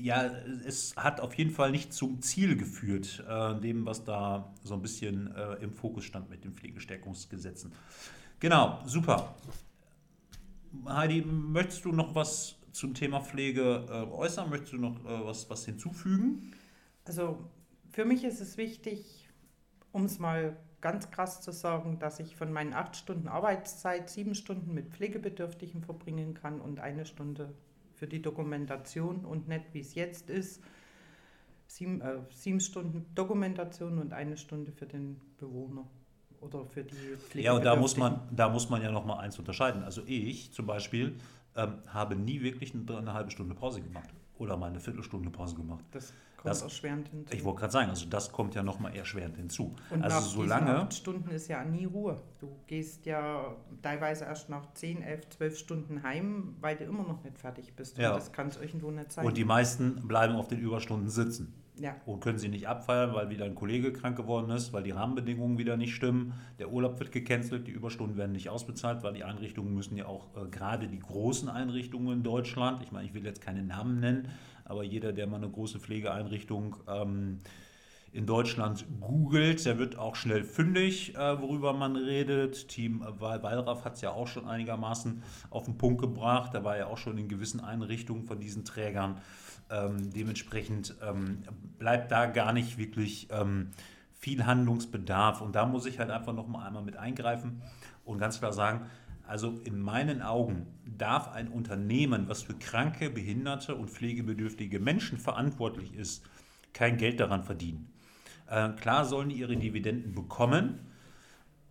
ja, 0.00 0.30
es 0.64 0.94
hat 0.96 1.20
auf 1.20 1.34
jeden 1.34 1.50
Fall 1.50 1.70
nicht 1.70 1.92
zum 1.92 2.20
Ziel 2.22 2.56
geführt, 2.56 3.24
äh, 3.28 3.60
dem, 3.60 3.86
was 3.86 4.04
da 4.04 4.52
so 4.62 4.74
ein 4.74 4.82
bisschen 4.82 5.34
äh, 5.34 5.54
im 5.56 5.72
Fokus 5.72 6.04
stand 6.04 6.30
mit 6.30 6.44
den 6.44 6.52
Pflegestärkungsgesetzen. 6.52 7.72
Genau, 8.40 8.80
super. 8.84 9.34
Heidi, 10.86 11.22
möchtest 11.22 11.84
du 11.84 11.92
noch 11.92 12.14
was 12.14 12.56
zum 12.72 12.94
Thema 12.94 13.20
Pflege 13.20 13.86
äh, 13.88 14.12
äußern? 14.12 14.50
Möchtest 14.50 14.72
du 14.74 14.78
noch 14.78 15.04
äh, 15.04 15.24
was, 15.26 15.48
was 15.50 15.64
hinzufügen? 15.64 16.52
Also 17.04 17.38
für 17.90 18.04
mich 18.04 18.24
ist 18.24 18.40
es 18.40 18.56
wichtig, 18.56 19.28
um 19.92 20.04
es 20.04 20.18
mal 20.18 20.56
ganz 20.80 21.10
krass 21.10 21.40
zu 21.40 21.50
sagen, 21.50 21.98
dass 21.98 22.20
ich 22.20 22.36
von 22.36 22.52
meinen 22.52 22.72
acht 22.72 22.96
Stunden 22.96 23.26
Arbeitszeit 23.28 24.08
sieben 24.08 24.34
Stunden 24.34 24.72
mit 24.74 24.90
Pflegebedürftigen 24.90 25.82
verbringen 25.82 26.34
kann 26.34 26.60
und 26.60 26.78
eine 26.78 27.04
Stunde 27.04 27.54
für 27.98 28.06
die 28.06 28.22
Dokumentation 28.22 29.24
und 29.24 29.48
nicht 29.48 29.64
wie 29.72 29.80
es 29.80 29.94
jetzt 29.94 30.30
ist, 30.30 30.62
sieben, 31.66 32.00
äh, 32.00 32.18
sieben 32.30 32.60
Stunden 32.60 33.06
Dokumentation 33.14 33.98
und 33.98 34.12
eine 34.12 34.36
Stunde 34.36 34.72
für 34.72 34.86
den 34.86 35.20
Bewohner 35.38 35.86
oder 36.40 36.64
für 36.64 36.84
die 36.84 36.94
Pflege. 36.94 37.46
Ja, 37.46 37.52
und 37.52 37.64
da 37.64 37.76
muss 37.76 37.96
man, 37.96 38.20
da 38.30 38.48
muss 38.48 38.70
man 38.70 38.82
ja 38.82 38.90
noch 38.90 39.04
mal 39.04 39.18
eins 39.18 39.38
unterscheiden. 39.38 39.82
Also 39.82 40.02
ich 40.06 40.52
zum 40.52 40.66
Beispiel 40.66 41.16
ähm, 41.56 41.74
habe 41.88 42.16
nie 42.16 42.40
wirklich 42.42 42.72
eine, 42.74 42.98
eine 42.98 43.12
halbe 43.12 43.30
Stunde 43.30 43.54
Pause 43.54 43.82
gemacht 43.82 44.10
oder 44.38 44.56
mal 44.56 44.66
eine 44.66 44.80
Viertelstunde 44.80 45.30
Pause 45.30 45.56
gemacht. 45.56 45.84
Das 45.90 46.12
kommt 46.36 46.46
das, 46.46 46.62
erschwerend 46.62 47.08
hinzu. 47.08 47.34
Ich 47.34 47.44
wollte 47.44 47.60
gerade 47.60 47.72
sagen, 47.72 47.90
also 47.90 48.06
das 48.06 48.32
kommt 48.32 48.54
ja 48.54 48.62
nochmal 48.62 48.94
erschwerend 48.96 49.36
hinzu. 49.36 49.74
Und 49.90 50.02
also 50.02 50.16
nach 50.16 50.22
solange 50.22 50.78
acht 50.78 50.94
Stunden 50.94 51.30
ist 51.30 51.48
ja 51.48 51.64
nie 51.64 51.84
Ruhe. 51.84 52.20
Du 52.40 52.56
gehst 52.66 53.06
ja 53.06 53.56
teilweise 53.82 54.24
erst 54.24 54.48
nach 54.48 54.72
10, 54.74 55.02
11, 55.02 55.28
12 55.30 55.58
Stunden 55.58 56.02
heim, 56.02 56.56
weil 56.60 56.76
du 56.76 56.84
immer 56.84 57.02
noch 57.02 57.22
nicht 57.24 57.38
fertig 57.38 57.74
bist. 57.74 57.98
Ja. 57.98 58.10
Und 58.10 58.18
das 58.18 58.32
kann 58.32 58.48
es 58.48 58.56
irgendwo 58.56 58.90
nicht 58.90 59.12
sein. 59.12 59.26
Und 59.26 59.36
die 59.36 59.44
meisten 59.44 60.06
bleiben 60.06 60.36
auf 60.36 60.48
den 60.48 60.60
Überstunden 60.60 61.10
sitzen. 61.10 61.54
Ja. 61.80 61.96
Und 62.06 62.20
können 62.20 62.38
sie 62.38 62.48
nicht 62.48 62.68
abfeiern, 62.68 63.14
weil 63.14 63.30
wieder 63.30 63.44
ein 63.44 63.54
Kollege 63.54 63.92
krank 63.92 64.16
geworden 64.16 64.50
ist, 64.50 64.72
weil 64.72 64.82
die 64.82 64.90
Rahmenbedingungen 64.90 65.58
wieder 65.58 65.76
nicht 65.76 65.94
stimmen. 65.94 66.34
Der 66.58 66.70
Urlaub 66.70 66.98
wird 66.98 67.12
gecancelt, 67.12 67.66
die 67.66 67.72
Überstunden 67.72 68.16
werden 68.16 68.32
nicht 68.32 68.48
ausbezahlt, 68.48 69.02
weil 69.02 69.14
die 69.14 69.24
Einrichtungen 69.24 69.74
müssen 69.74 69.96
ja 69.96 70.06
auch, 70.06 70.26
äh, 70.36 70.48
gerade 70.50 70.88
die 70.88 70.98
großen 70.98 71.48
Einrichtungen 71.48 72.18
in 72.18 72.22
Deutschland, 72.22 72.82
ich 72.82 72.92
meine, 72.92 73.06
ich 73.06 73.14
will 73.14 73.24
jetzt 73.24 73.40
keine 73.40 73.62
Namen 73.62 74.00
nennen, 74.00 74.28
aber 74.64 74.84
jeder, 74.84 75.12
der 75.12 75.26
mal 75.26 75.36
eine 75.36 75.48
große 75.48 75.78
Pflegeeinrichtung 75.78 76.76
ähm, 76.88 77.38
in 78.12 78.26
Deutschland 78.26 78.86
googelt, 79.00 79.64
der 79.64 79.78
wird 79.78 79.98
auch 79.98 80.16
schnell 80.16 80.44
fündig, 80.44 81.14
äh, 81.14 81.40
worüber 81.40 81.72
man 81.72 81.96
redet. 81.96 82.68
Team 82.68 83.04
Wallraff 83.18 83.84
hat 83.84 83.94
es 83.94 84.00
ja 84.00 84.10
auch 84.10 84.26
schon 84.26 84.46
einigermaßen 84.46 85.22
auf 85.50 85.66
den 85.66 85.76
Punkt 85.76 86.00
gebracht. 86.00 86.54
Da 86.54 86.64
war 86.64 86.76
ja 86.78 86.86
auch 86.86 86.98
schon 86.98 87.18
in 87.18 87.28
gewissen 87.28 87.60
Einrichtungen 87.60 88.24
von 88.24 88.40
diesen 88.40 88.64
Trägern. 88.64 89.20
Ähm, 89.70 90.10
dementsprechend 90.12 90.94
ähm, 91.06 91.42
bleibt 91.78 92.10
da 92.10 92.26
gar 92.26 92.52
nicht 92.52 92.78
wirklich 92.78 93.28
ähm, 93.30 93.70
viel 94.18 94.46
Handlungsbedarf. 94.46 95.40
Und 95.40 95.54
da 95.54 95.66
muss 95.66 95.86
ich 95.86 95.98
halt 95.98 96.10
einfach 96.10 96.32
noch 96.32 96.48
mal 96.48 96.66
einmal 96.66 96.82
mit 96.82 96.96
eingreifen 96.96 97.62
und 98.04 98.18
ganz 98.18 98.38
klar 98.38 98.52
sagen, 98.52 98.86
also 99.26 99.60
in 99.64 99.78
meinen 99.78 100.22
Augen 100.22 100.66
darf 100.86 101.28
ein 101.28 101.48
Unternehmen, 101.48 102.28
was 102.28 102.42
für 102.42 102.54
kranke, 102.54 103.10
behinderte 103.10 103.74
und 103.74 103.90
pflegebedürftige 103.90 104.80
Menschen 104.80 105.18
verantwortlich 105.18 105.94
ist, 105.94 106.24
kein 106.72 106.96
Geld 106.96 107.20
daran 107.20 107.44
verdienen. 107.44 107.92
Äh, 108.50 108.70
klar 108.70 109.04
sollen 109.04 109.28
die 109.28 109.36
ihre 109.36 109.56
Dividenden 109.56 110.14
bekommen 110.14 110.88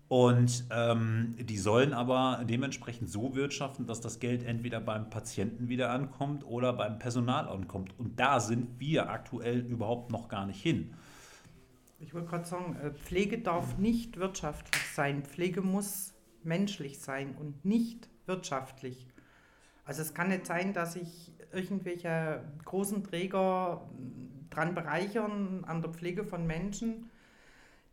und 0.07 0.65
ähm, 0.71 1.35
die 1.37 1.57
sollen 1.57 1.93
aber 1.93 2.43
dementsprechend 2.45 3.09
so 3.09 3.35
wirtschaften, 3.35 3.87
dass 3.87 3.99
das 3.99 4.19
Geld 4.19 4.43
entweder 4.43 4.79
beim 4.79 5.09
Patienten 5.09 5.67
wieder 5.67 5.91
ankommt 5.91 6.45
oder 6.45 6.71
beim 6.71 6.97
Personal 6.97 7.49
ankommt. 7.49 7.93
Und 7.99 8.17
da 8.19 8.39
sind 8.39 8.79
wir 8.79 9.09
aktuell 9.09 9.59
überhaupt 9.59 10.11
noch 10.11 10.29
gar 10.29 10.45
nicht 10.45 10.61
hin. 10.61 10.93
Ich 11.99 12.13
wollte 12.13 12.27
gerade 12.27 12.45
sagen, 12.45 12.77
äh, 12.77 12.91
Pflege 12.91 13.39
darf 13.39 13.77
nicht 13.77 14.17
wirtschaftlich 14.17 14.81
sein. 14.93 15.23
Pflege 15.23 15.61
muss 15.61 16.13
menschlich 16.43 16.99
sein 16.99 17.35
und 17.35 17.65
nicht 17.65 18.07
wirtschaftlich. 18.27 19.07
Also 19.83 20.01
es 20.03 20.13
kann 20.13 20.29
nicht 20.29 20.45
sein, 20.45 20.73
dass 20.73 20.93
sich 20.93 21.33
irgendwelche 21.51 22.43
großen 22.63 23.03
Träger 23.03 23.89
dran 24.57 24.73
bereichern 24.73 25.63
an 25.67 25.81
der 25.81 25.91
Pflege 25.91 26.23
von 26.23 26.47
Menschen, 26.47 27.09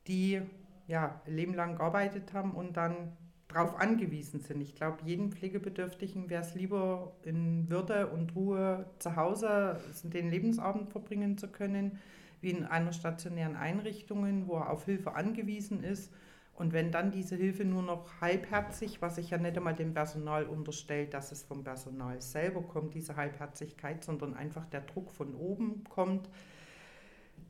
die 0.06 0.40
ja 0.87 1.21
ein 1.26 1.35
Leben 1.35 1.54
lang 1.54 1.76
gearbeitet 1.76 2.33
haben 2.33 2.52
und 2.52 2.76
dann 2.76 3.12
darauf 3.49 3.78
angewiesen 3.78 4.40
sind. 4.40 4.62
Ich 4.62 4.75
glaube, 4.75 4.99
jedem 5.04 5.30
Pflegebedürftigen 5.30 6.30
wäre 6.30 6.42
es 6.42 6.54
lieber 6.54 7.12
in 7.23 7.68
Würde 7.71 8.09
und 8.09 8.35
Ruhe 8.35 8.87
zu 8.99 9.14
Hause 9.14 9.78
den 10.02 10.30
Lebensabend 10.30 10.90
verbringen 10.90 11.37
zu 11.37 11.49
können, 11.49 11.99
wie 12.40 12.50
in 12.50 12.64
einer 12.64 12.92
stationären 12.92 13.56
Einrichtung, 13.56 14.49
wo 14.49 14.56
er 14.56 14.71
auf 14.71 14.87
Hilfe 14.87 15.14
angewiesen 15.14 15.85
ist 15.85 16.12
und 16.54 16.73
wenn 16.73 16.92
dann 16.92 17.11
diese 17.11 17.34
Hilfe 17.34 17.64
nur 17.64 17.82
noch 17.82 18.20
halbherzig, 18.20 19.02
was 19.02 19.18
ich 19.18 19.30
ja 19.30 19.38
nicht 19.38 19.56
einmal 19.56 19.75
dem 19.75 19.92
Personal 19.92 20.44
unterstellt, 20.46 21.12
dass 21.12 21.32
es 21.32 21.42
vom 21.42 21.64
Personal 21.64 22.20
selber 22.20 22.62
kommt, 22.62 22.94
diese 22.94 23.16
Halbherzigkeit, 23.16 24.04
sondern 24.04 24.34
einfach 24.34 24.64
der 24.66 24.82
Druck 24.82 25.11
von 25.11 25.34
oben 25.34 25.82
kommt, 25.88 26.28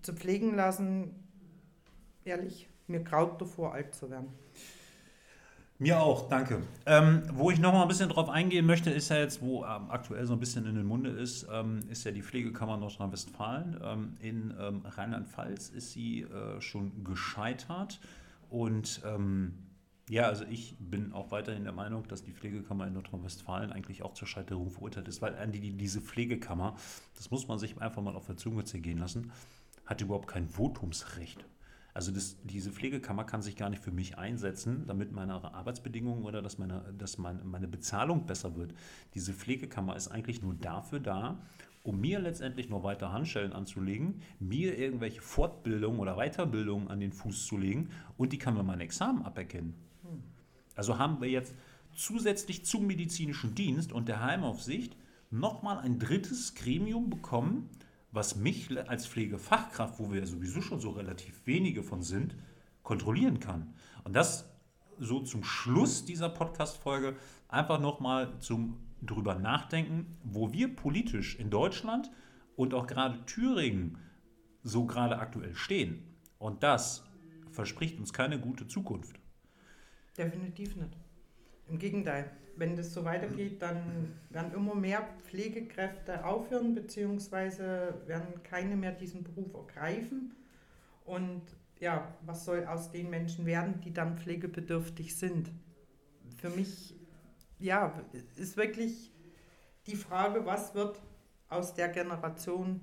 zu 0.00 0.14
pflegen 0.14 0.54
lassen, 0.54 1.14
ehrlich, 2.24 2.68
mir 2.86 3.00
graut 3.00 3.40
davor, 3.40 3.74
alt 3.74 3.94
zu 3.94 4.10
werden. 4.10 4.28
Mir 5.78 6.00
auch, 6.00 6.28
danke. 6.28 6.62
Ähm, 6.86 7.24
wo 7.32 7.50
ich 7.50 7.58
noch 7.58 7.72
mal 7.72 7.82
ein 7.82 7.88
bisschen 7.88 8.08
drauf 8.08 8.30
eingehen 8.30 8.64
möchte, 8.64 8.90
ist 8.90 9.10
ja 9.10 9.16
jetzt, 9.16 9.42
wo 9.42 9.64
ähm, 9.64 9.90
aktuell 9.90 10.24
so 10.24 10.32
ein 10.32 10.38
bisschen 10.38 10.66
in 10.66 10.76
den 10.76 10.86
Munde 10.86 11.10
ist, 11.10 11.46
ähm, 11.52 11.80
ist 11.90 12.04
ja 12.04 12.12
die 12.12 12.22
Pflegekammer 12.22 12.76
Nordrhein-Westfalen. 12.76 13.80
Ähm, 13.82 14.16
in 14.20 14.54
ähm, 14.58 14.82
Rheinland-Pfalz 14.86 15.70
ist 15.70 15.92
sie 15.92 16.22
äh, 16.22 16.60
schon 16.60 17.04
gescheitert. 17.04 18.00
Und 18.54 19.02
ähm, 19.04 19.52
ja, 20.08 20.28
also 20.28 20.44
ich 20.44 20.76
bin 20.78 21.12
auch 21.12 21.32
weiterhin 21.32 21.64
der 21.64 21.72
Meinung, 21.72 22.06
dass 22.06 22.22
die 22.22 22.32
Pflegekammer 22.32 22.86
in 22.86 22.92
Nordrhein-Westfalen 22.92 23.72
eigentlich 23.72 24.04
auch 24.04 24.14
zur 24.14 24.28
Scheiterung 24.28 24.70
verurteilt 24.70 25.08
ist, 25.08 25.20
weil 25.22 25.34
die, 25.48 25.72
diese 25.72 26.00
Pflegekammer, 26.00 26.76
das 27.16 27.32
muss 27.32 27.48
man 27.48 27.58
sich 27.58 27.82
einfach 27.82 28.00
mal 28.00 28.14
auf 28.14 28.26
der 28.26 28.36
Zunge 28.36 28.62
zergehen 28.62 28.98
lassen, 28.98 29.32
hat 29.86 30.00
überhaupt 30.02 30.28
kein 30.28 30.48
Votumsrecht. 30.48 31.44
Also 31.94 32.12
das, 32.12 32.36
diese 32.44 32.70
Pflegekammer 32.70 33.24
kann 33.24 33.42
sich 33.42 33.56
gar 33.56 33.70
nicht 33.70 33.82
für 33.82 33.90
mich 33.90 34.18
einsetzen, 34.18 34.86
damit 34.86 35.10
meine 35.10 35.32
Arbeitsbedingungen 35.32 36.22
oder 36.22 36.40
dass 36.40 36.56
meine, 36.56 36.94
dass 36.96 37.18
meine, 37.18 37.42
meine 37.42 37.66
Bezahlung 37.66 38.24
besser 38.24 38.54
wird. 38.54 38.72
Diese 39.14 39.32
Pflegekammer 39.32 39.96
ist 39.96 40.06
eigentlich 40.06 40.42
nur 40.42 40.54
dafür 40.54 41.00
da, 41.00 41.42
um 41.84 42.00
mir 42.00 42.18
letztendlich 42.18 42.70
noch 42.70 42.82
weiter 42.82 43.12
Handschellen 43.12 43.52
anzulegen, 43.52 44.22
mir 44.40 44.76
irgendwelche 44.76 45.20
Fortbildungen 45.20 46.00
oder 46.00 46.16
Weiterbildungen 46.16 46.88
an 46.88 46.98
den 46.98 47.12
Fuß 47.12 47.46
zu 47.46 47.58
legen 47.58 47.90
und 48.16 48.32
die 48.32 48.38
kann 48.38 48.54
mir 48.54 48.62
mein 48.62 48.80
Examen 48.80 49.22
aberkennen. 49.22 49.74
Hm. 50.02 50.22
Also 50.74 50.98
haben 50.98 51.20
wir 51.20 51.28
jetzt 51.28 51.54
zusätzlich 51.94 52.64
zum 52.64 52.86
medizinischen 52.86 53.54
Dienst 53.54 53.92
und 53.92 54.08
der 54.08 54.22
Heimaufsicht 54.22 54.96
nochmal 55.30 55.78
ein 55.78 55.98
drittes 55.98 56.54
Gremium 56.54 57.10
bekommen, 57.10 57.68
was 58.10 58.34
mich 58.34 58.70
als 58.88 59.06
Pflegefachkraft, 59.06 59.98
wo 59.98 60.10
wir 60.10 60.26
sowieso 60.26 60.62
schon 60.62 60.80
so 60.80 60.90
relativ 60.90 61.46
wenige 61.46 61.82
von 61.82 62.02
sind, 62.02 62.34
kontrollieren 62.82 63.40
kann. 63.40 63.74
Und 64.04 64.16
das 64.16 64.48
so 64.98 65.20
zum 65.20 65.44
Schluss 65.44 66.06
dieser 66.06 66.30
Podcast-Folge 66.30 67.16
einfach 67.48 67.78
nochmal 67.78 68.38
zum 68.38 68.78
drüber 69.02 69.34
nachdenken, 69.34 70.18
wo 70.22 70.52
wir 70.52 70.74
politisch 70.74 71.38
in 71.38 71.50
Deutschland 71.50 72.10
und 72.56 72.74
auch 72.74 72.86
gerade 72.86 73.24
Thüringen 73.26 73.98
so 74.62 74.86
gerade 74.86 75.18
aktuell 75.18 75.54
stehen. 75.54 76.02
Und 76.38 76.62
das 76.62 77.04
verspricht 77.50 77.98
uns 77.98 78.12
keine 78.12 78.40
gute 78.40 78.66
Zukunft. 78.66 79.20
Definitiv 80.16 80.76
nicht. 80.76 80.96
Im 81.68 81.78
Gegenteil. 81.78 82.30
wenn 82.56 82.76
das 82.76 82.92
so 82.94 83.04
weitergeht, 83.04 83.60
dann 83.62 84.12
werden 84.30 84.52
immer 84.52 84.74
mehr 84.74 85.08
Pflegekräfte 85.24 86.24
aufhören, 86.24 86.74
beziehungsweise 86.74 88.00
werden 88.06 88.42
keine 88.44 88.76
mehr 88.76 88.92
diesen 88.92 89.24
Beruf 89.24 89.52
ergreifen. 89.54 90.34
Und 91.04 91.42
ja, 91.80 92.14
was 92.24 92.44
soll 92.44 92.64
aus 92.66 92.90
den 92.92 93.10
Menschen 93.10 93.44
werden, 93.46 93.80
die 93.80 93.92
dann 93.92 94.18
pflegebedürftig 94.18 95.16
sind? 95.16 95.50
Für 96.36 96.50
mich, 96.50 96.94
ja, 97.64 97.92
ist 98.36 98.56
wirklich 98.56 99.10
die 99.86 99.96
Frage, 99.96 100.44
was 100.46 100.74
wird 100.74 101.00
aus 101.48 101.74
der 101.74 101.88
Generation, 101.88 102.80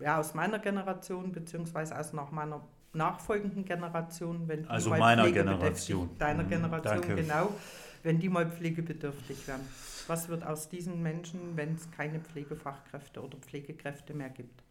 ja, 0.00 0.18
aus 0.18 0.34
meiner 0.34 0.58
Generation, 0.58 1.32
beziehungsweise 1.32 1.98
aus 1.98 2.12
nach 2.12 2.30
meiner 2.30 2.66
nachfolgenden 2.92 3.64
Generation, 3.64 4.48
wenn 4.48 4.64
die 4.64 4.68
Also 4.68 4.90
mal 4.90 4.98
meiner 4.98 5.30
Generation. 5.30 6.10
Deiner 6.18 6.44
Mhm, 6.44 6.48
Generation, 6.48 7.00
danke. 7.00 7.14
genau. 7.14 7.54
Wenn 8.02 8.18
die 8.20 8.28
mal 8.28 8.50
pflegebedürftig 8.50 9.46
werden. 9.48 9.66
Was 10.06 10.28
wird 10.28 10.44
aus 10.44 10.68
diesen 10.68 11.02
Menschen, 11.02 11.56
wenn 11.56 11.74
es 11.74 11.90
keine 11.90 12.20
Pflegefachkräfte 12.20 13.22
oder 13.22 13.38
Pflegekräfte 13.38 14.14
mehr 14.14 14.30
gibt? 14.30 14.64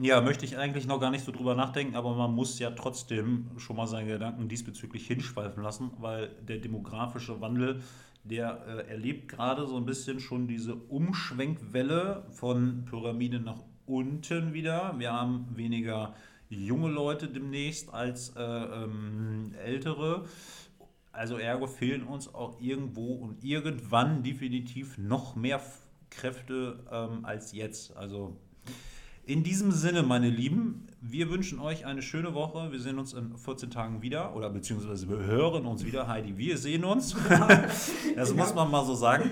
Ja, 0.00 0.20
möchte 0.20 0.44
ich 0.44 0.56
eigentlich 0.56 0.86
noch 0.86 0.98
gar 1.00 1.10
nicht 1.10 1.24
so 1.24 1.30
drüber 1.30 1.54
nachdenken, 1.54 1.94
aber 1.94 2.14
man 2.16 2.32
muss 2.34 2.58
ja 2.58 2.70
trotzdem 2.70 3.50
schon 3.58 3.76
mal 3.76 3.86
seine 3.86 4.08
Gedanken 4.08 4.48
diesbezüglich 4.48 5.06
hinschweifen 5.06 5.62
lassen, 5.62 5.92
weil 5.98 6.28
der 6.42 6.58
demografische 6.58 7.40
Wandel, 7.40 7.82
der 8.24 8.64
äh, 8.66 8.90
erlebt 8.90 9.28
gerade 9.28 9.66
so 9.66 9.76
ein 9.76 9.84
bisschen 9.84 10.18
schon 10.18 10.48
diese 10.48 10.74
Umschwenkwelle 10.74 12.24
von 12.30 12.84
Pyramide 12.86 13.38
nach 13.38 13.62
unten 13.86 14.54
wieder. 14.54 14.94
Wir 14.98 15.12
haben 15.12 15.46
weniger 15.54 16.14
junge 16.48 16.88
Leute 16.88 17.28
demnächst 17.28 17.92
als 17.92 18.30
äh, 18.36 18.42
ähm, 18.42 19.52
ältere. 19.62 20.24
Also 21.12 21.36
ergo 21.36 21.66
fehlen 21.66 22.04
uns 22.04 22.34
auch 22.34 22.60
irgendwo 22.60 23.14
und 23.14 23.44
irgendwann 23.44 24.22
definitiv 24.22 24.98
noch 24.98 25.36
mehr 25.36 25.60
Kräfte 26.10 26.80
ähm, 26.90 27.24
als 27.24 27.52
jetzt. 27.52 27.96
Also 27.96 28.36
in 29.26 29.42
diesem 29.42 29.72
Sinne, 29.72 30.02
meine 30.02 30.28
Lieben, 30.28 30.86
wir 31.00 31.30
wünschen 31.30 31.58
euch 31.58 31.86
eine 31.86 32.02
schöne 32.02 32.34
Woche. 32.34 32.72
Wir 32.72 32.80
sehen 32.80 32.98
uns 32.98 33.12
in 33.12 33.36
14 33.36 33.70
Tagen 33.70 34.02
wieder 34.02 34.34
oder 34.34 34.50
beziehungsweise 34.50 35.08
wir 35.08 35.18
hören 35.18 35.66
uns 35.66 35.84
wieder. 35.84 36.08
Heidi, 36.08 36.36
wir 36.36 36.58
sehen 36.58 36.84
uns. 36.84 37.14
das 38.16 38.34
muss 38.34 38.54
man 38.54 38.70
mal 38.70 38.84
so 38.84 38.94
sagen. 38.94 39.30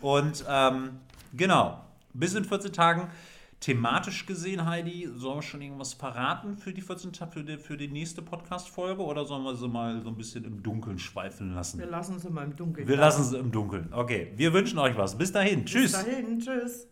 Und 0.00 0.44
ähm, 0.48 0.90
genau, 1.34 1.80
bis 2.12 2.34
in 2.34 2.44
14 2.44 2.72
Tagen. 2.72 3.08
Thematisch 3.60 4.24
gesehen, 4.24 4.64
Heidi, 4.64 5.06
sollen 5.14 5.36
wir 5.36 5.42
schon 5.42 5.60
irgendwas 5.60 5.92
verraten 5.92 6.56
für 6.56 6.72
die 6.72 6.80
14 6.80 7.12
Tage, 7.12 7.32
für 7.32 7.44
die, 7.44 7.58
für 7.58 7.76
die 7.76 7.88
nächste 7.88 8.22
Podcast-Folge 8.22 9.02
oder 9.02 9.26
sollen 9.26 9.44
wir 9.44 9.54
sie 9.54 9.68
mal 9.68 10.00
so 10.02 10.08
ein 10.08 10.16
bisschen 10.16 10.44
im 10.44 10.62
Dunkeln 10.62 10.98
schweifen 10.98 11.54
lassen? 11.54 11.78
Wir 11.78 11.86
lassen 11.86 12.18
sie 12.18 12.30
mal 12.30 12.44
im 12.44 12.56
Dunkeln. 12.56 12.88
Wir 12.88 12.96
lassen 12.96 13.22
sie 13.22 13.36
im 13.36 13.52
Dunkeln. 13.52 13.92
Okay, 13.92 14.32
wir 14.36 14.54
wünschen 14.54 14.78
euch 14.78 14.96
was. 14.96 15.18
Bis 15.18 15.30
dahin. 15.30 15.64
Bis 15.64 15.72
Tschüss. 15.72 15.92
dahin, 15.92 16.38
tschüss. 16.38 16.88